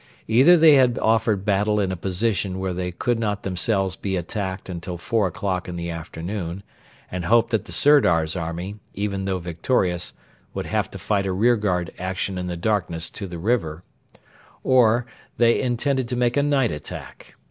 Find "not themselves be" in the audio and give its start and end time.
3.19-4.15